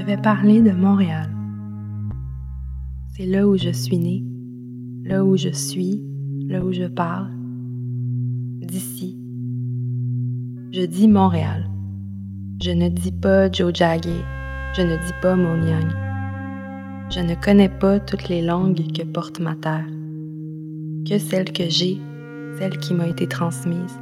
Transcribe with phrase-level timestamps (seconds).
[0.00, 1.30] vais parler de Montréal.
[3.16, 4.24] C'est là où je suis née,
[5.04, 6.02] là où je suis,
[6.46, 7.30] là où je parle.
[8.60, 9.18] D'ici.
[10.72, 11.68] Je dis Montréal.
[12.62, 14.24] Je ne dis pas Joe Jagger.
[14.76, 15.88] Je ne dis pas Moniang.
[17.10, 19.86] Je ne connais pas toutes les langues que porte ma terre,
[21.08, 21.98] que celle que j'ai,
[22.58, 23.98] celle qui m'a été transmise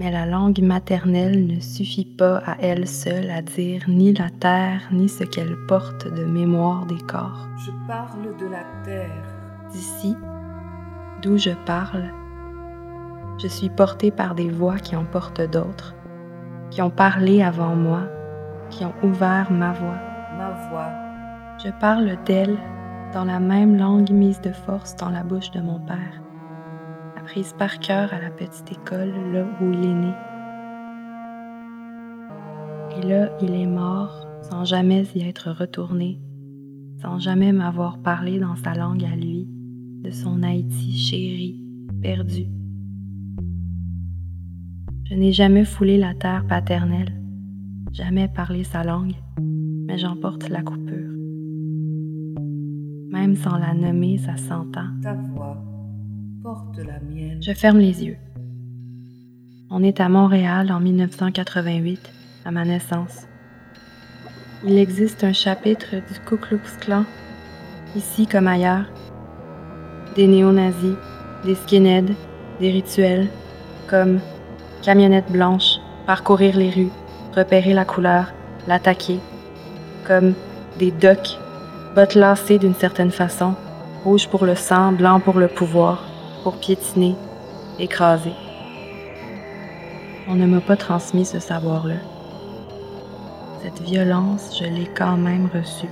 [0.00, 4.80] mais la langue maternelle ne suffit pas à elle seule à dire ni la terre
[4.90, 7.46] ni ce qu'elle porte de mémoire des corps.
[7.58, 9.22] Je parle de la terre.
[9.70, 10.16] D'ici,
[11.20, 12.14] d'où je parle,
[13.42, 15.94] je suis portée par des voix qui en portent d'autres,
[16.70, 18.04] qui ont parlé avant moi,
[18.70, 19.98] qui ont ouvert ma voix.
[20.38, 20.88] Ma voix.
[21.62, 22.56] Je parle d'elle
[23.12, 26.22] dans la même langue mise de force dans la bouche de mon père
[27.20, 30.14] apprise par cœur à la petite école là où il est né.
[32.96, 36.18] Et là, il est mort sans jamais y être retourné,
[37.02, 39.46] sans jamais m'avoir parlé dans sa langue à lui,
[40.02, 41.62] de son Haïti chéri,
[42.00, 42.46] perdu.
[45.04, 47.20] Je n'ai jamais foulé la terre paternelle,
[47.92, 49.16] jamais parlé sa langue,
[49.86, 51.12] mais j'emporte la coupure.
[53.10, 54.88] Même sans la nommer, ça s'entend.
[56.42, 58.16] Je ferme les yeux.
[59.70, 62.00] On est à Montréal en 1988,
[62.46, 63.26] à ma naissance.
[64.64, 67.04] Il existe un chapitre du Ku Klux Klan,
[67.94, 68.86] ici comme ailleurs.
[70.16, 70.96] Des néo-nazis,
[71.44, 72.14] des skinheads,
[72.58, 73.28] des rituels,
[73.86, 74.20] comme
[74.82, 76.92] camionnette blanche, parcourir les rues,
[77.36, 78.32] repérer la couleur,
[78.66, 79.20] l'attaquer,
[80.06, 80.32] comme
[80.78, 81.38] des docks,
[81.94, 83.54] bottes lacées d'une certaine façon,
[84.04, 86.09] rouge pour le sang, blanc pour le pouvoir,
[86.42, 87.14] pour piétiner,
[87.78, 88.32] écraser.
[90.28, 91.96] On ne m'a pas transmis ce savoir-là.
[93.62, 95.88] Cette violence, je l'ai quand même reçue.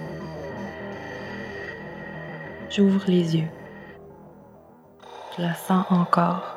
[2.71, 3.49] J'ouvre les yeux.
[5.37, 6.57] Je la sens encore.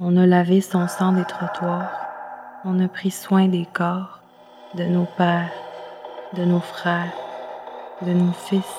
[0.00, 1.90] On a lavé son sang des trottoirs.
[2.64, 4.20] On a pris soin des corps,
[4.74, 5.52] de nos pères,
[6.34, 7.12] de nos frères,
[8.02, 8.74] de nos fils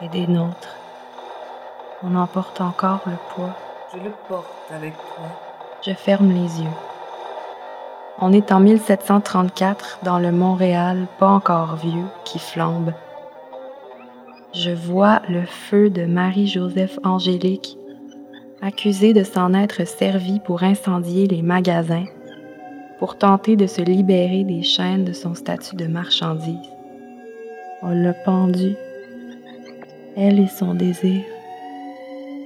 [0.00, 0.81] et des nôtres.
[2.04, 3.54] On en porte encore le poids.
[3.92, 5.26] Je le porte avec toi.
[5.86, 6.76] Je ferme les yeux.
[8.18, 12.92] On est en 1734 dans le Montréal pas encore vieux qui flambe.
[14.52, 17.78] Je vois le feu de Marie-Joseph Angélique,
[18.60, 22.06] accusée de s'en être servie pour incendier les magasins,
[22.98, 26.68] pour tenter de se libérer des chaînes de son statut de marchandise.
[27.80, 28.74] On l'a pendu,
[30.16, 31.22] elle et son désir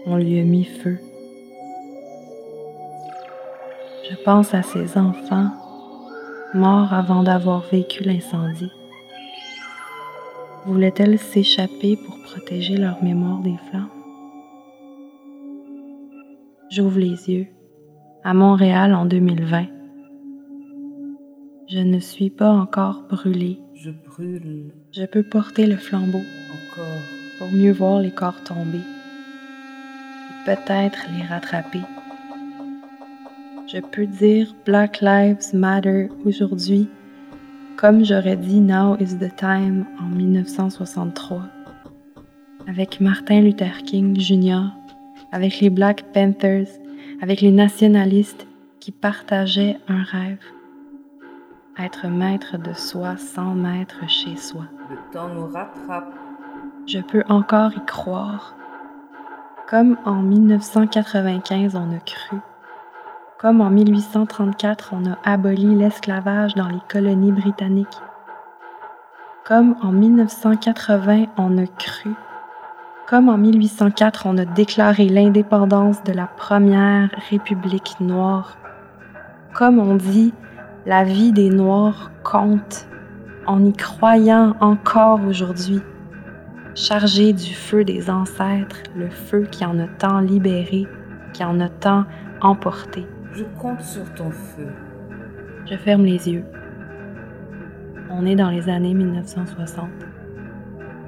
[0.07, 0.99] on lui a mis feu.
[4.09, 5.51] Je pense à ses enfants,
[6.55, 8.71] morts avant d'avoir vécu l'incendie.
[10.65, 13.89] Voulaient-elles s'échapper pour protéger leur mémoire des flammes?
[16.71, 17.47] J'ouvre les yeux.
[18.23, 19.67] À Montréal en 2020.
[21.69, 23.59] Je ne suis pas encore brûlée.
[23.75, 24.73] Je brûle.
[24.93, 26.19] Je peux porter le flambeau.
[26.19, 27.03] Encore.
[27.39, 28.96] Pour mieux voir les corps tombés
[30.47, 31.83] peut-être les rattraper.
[33.67, 36.89] Je peux dire Black Lives Matter aujourd'hui,
[37.77, 41.43] comme j'aurais dit Now is the Time en 1963,
[42.69, 44.69] avec Martin Luther King Jr.,
[45.33, 46.69] avec les Black Panthers,
[47.21, 48.47] avec les nationalistes
[48.79, 50.39] qui partageaient un rêve,
[51.77, 54.67] être maître de soi sans maître chez soi.
[54.91, 56.15] Le temps nous rattrape.
[56.87, 58.57] Je peux encore y croire
[59.69, 62.37] comme en 1995 on a cru,
[63.39, 68.01] comme en 1834 on a aboli l'esclavage dans les colonies britanniques,
[69.45, 72.13] comme en 1980 on a cru,
[73.09, 78.57] comme en 1804 on a déclaré l'indépendance de la première République noire,
[79.53, 80.33] comme on dit
[80.85, 82.87] la vie des Noirs compte,
[83.47, 85.83] en y croyant encore aujourd'hui
[86.77, 90.87] chargé du feu des ancêtres, le feu qui en a tant libéré,
[91.33, 92.05] qui en a tant
[92.43, 93.07] emporté.
[93.33, 94.69] Je compte sur ton feu.
[95.69, 96.45] Je ferme les yeux.
[98.11, 99.89] On est dans les années 1960.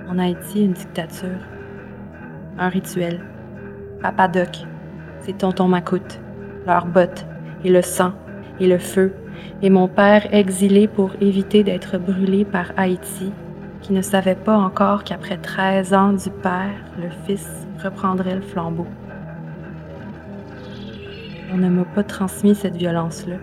[0.09, 1.39] En Haïti, une dictature.
[2.59, 3.21] Un rituel.
[4.01, 4.65] Papa Doc,
[5.21, 6.19] c'est tonton Macoute,
[6.67, 7.27] leurs bottes,
[7.63, 8.13] et le sang,
[8.59, 9.13] et le feu,
[9.61, 13.33] et mon père exilé pour éviter d'être brûlé par Haïti
[13.83, 17.49] qui ne savait pas encore qu'après 13 ans du père, le fils
[17.83, 18.87] reprendrait le flambeau.
[21.53, 23.37] On ne m'a pas transmis cette violence-là.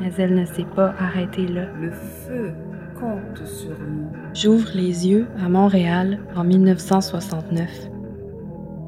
[0.00, 1.66] mais elle ne s'est pas arrêtée là.
[1.80, 2.52] Le feu
[2.98, 4.08] compte sur nous.
[4.32, 7.68] J'ouvre les yeux à Montréal en 1969.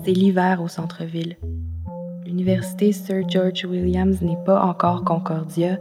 [0.04, 1.36] C'est l'hiver au centre-ville.
[2.24, 5.78] L'université Sir George Williams n'est pas encore Concordia,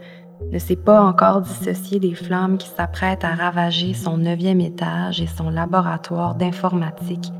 [0.51, 5.27] ne s'est pas encore dissociée des flammes qui s'apprêtent à ravager son neuvième étage et
[5.27, 7.31] son laboratoire d'informatique,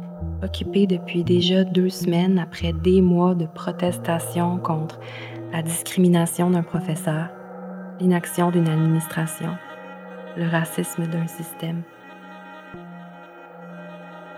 [0.44, 5.00] occupé depuis déjà deux semaines après des mois de protestation contre
[5.54, 7.30] la discrimination d'un professeur,
[8.00, 9.56] l'inaction d'une administration,
[10.36, 11.84] le racisme d'un système.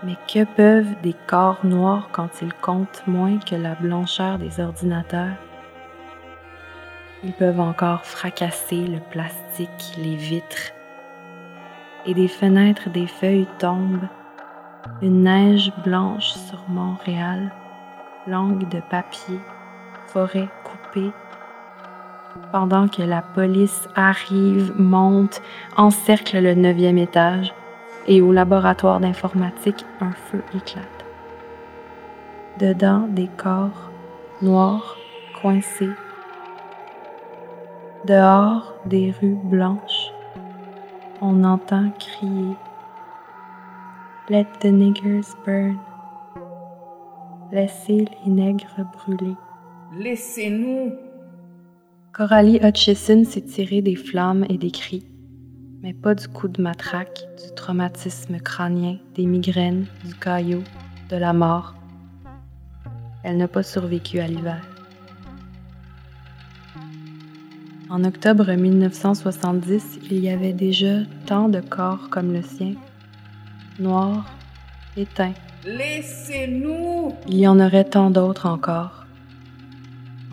[0.03, 5.46] Mais que peuvent des corps noirs quand ils comptent moins que la blancheur des ordinateurs?
[7.23, 10.71] Ils peuvent encore fracasser le plastique, les vitres.
[12.05, 14.07] Et des fenêtres des feuilles tombent,
[15.01, 17.51] une neige blanche sur Montréal,
[18.27, 19.39] langue de papier,
[20.07, 21.11] forêt coupée,
[22.51, 25.41] pendant que la police arrive, monte,
[25.75, 27.53] encercle le neuvième étage
[28.07, 31.05] et au laboratoire d'informatique, un feu éclate.
[32.59, 33.91] Dedans, des corps
[34.41, 34.97] noirs,
[35.41, 35.89] coincés.
[38.07, 40.11] Dehors, des rues blanches.
[41.21, 42.55] On entend crier
[44.29, 45.77] Let the niggers burn.
[47.51, 49.35] Laissez les nègres brûler.
[49.93, 50.93] Laissez-nous.
[52.13, 55.07] Coralie Hutchison s'est tirée des flammes et des cris
[55.81, 60.63] mais pas du coup de matraque, du traumatisme crânien, des migraines, du caillot,
[61.09, 61.75] de la mort.
[63.23, 64.76] Elle n'a pas survécu à l'hiver.
[67.89, 72.73] En octobre 1970, il y avait déjà tant de corps comme le sien,
[73.79, 74.25] noirs,
[74.97, 75.33] éteints.
[75.65, 77.13] Laissez-nous.
[77.27, 79.05] Il y en aurait tant d'autres encore.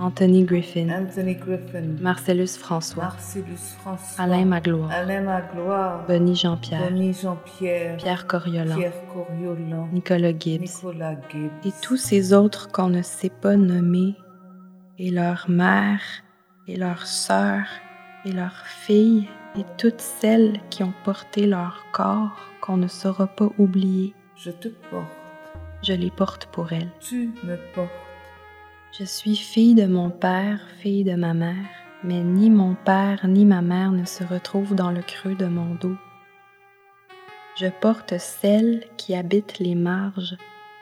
[0.01, 1.85] Anthony Griffin, Anthony Griffin.
[2.01, 4.25] Marcellus François, Marcellus François.
[4.25, 6.05] Alain Magloire, Alain Magloire.
[6.09, 7.97] Bonnie Jean-Pierre, Jean-Pierre.
[7.99, 9.89] Pierre Coriolan, Pierre Coriolan.
[9.93, 11.53] Nicolas Gibbs Nicolas Gibbs.
[11.65, 14.17] et tous ces autres qu'on ne sait pas nommer,
[14.99, 16.24] et leurs mères,
[16.66, 17.69] et leurs sœurs,
[18.25, 19.28] et leurs filles,
[19.58, 24.14] et toutes celles qui ont porté leur corps qu'on ne saura pas oublier.
[24.37, 25.06] Je te porte.
[25.82, 26.90] Je les porte pour elles.
[27.00, 27.90] Tu me portes.
[28.99, 31.66] Je suis fille de mon père, fille de ma mère,
[32.02, 35.75] mais ni mon père ni ma mère ne se retrouvent dans le creux de mon
[35.75, 35.96] dos.
[37.56, 40.37] Je porte celles qui habitent les marges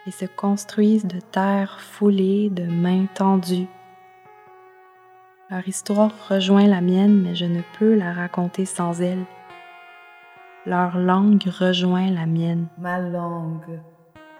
[0.06, 3.68] et se construisent de terre foulée, de mains tendues.
[5.52, 9.26] Leur histoire rejoint la mienne, mais je ne peux la raconter sans elles.
[10.64, 12.68] Leur langue rejoint la mienne.
[12.78, 13.78] Ma langue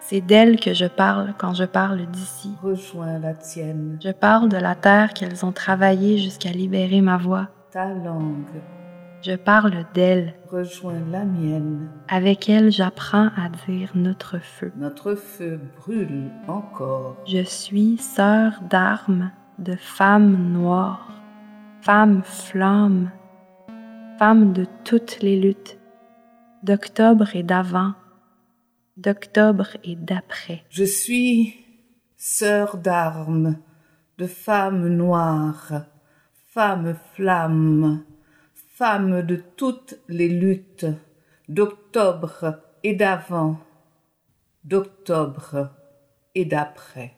[0.01, 2.55] C'est d'elles que je parle quand je parle d'ici.
[2.63, 3.99] rejoint la tienne.
[4.03, 7.49] Je parle de la terre qu'elles ont travaillée jusqu'à libérer ma voix.
[7.71, 8.63] Ta langue
[9.21, 10.33] Je parle d'elles.
[10.51, 11.91] rejoint la mienne.
[12.09, 14.73] Avec elles, j'apprends à dire notre feu.
[14.79, 17.17] Notre feu brûle encore.
[17.27, 19.31] Je suis sœur d'armes
[19.63, 21.09] de femmes noires,
[21.83, 23.11] femmes flammes,
[24.19, 25.79] femmes de toutes les luttes,
[26.63, 27.95] d'octobre et d'avant,
[28.97, 30.65] d'octobre et d'après.
[30.69, 31.65] Je suis
[32.17, 33.57] sœur d'armes,
[34.19, 35.87] de femmes noires,
[36.49, 38.05] femme flamme,
[38.55, 40.87] femme de toutes les luttes,
[41.49, 43.59] d'octobre et d'avant,
[44.65, 45.71] d'octobre
[46.35, 47.17] et d'après.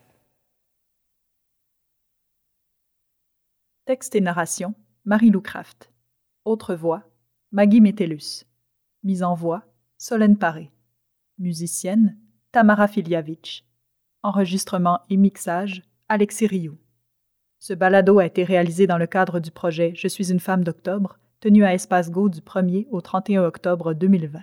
[3.85, 4.73] Texte et narration,
[5.05, 5.91] Marie-Lou Craft.
[6.43, 7.03] Autre voix,
[7.51, 8.43] Maggie Metellus.
[9.03, 9.61] Mise en voix,
[9.99, 10.71] Solène Paré.
[11.37, 12.17] Musicienne,
[12.51, 13.63] Tamara Filiavitch.
[14.23, 16.79] Enregistrement et mixage, Alexis Rioux.
[17.59, 21.19] Ce balado a été réalisé dans le cadre du projet Je suis une femme d'octobre,
[21.39, 24.39] tenu à Espace Go du 1er au 31 octobre 2020.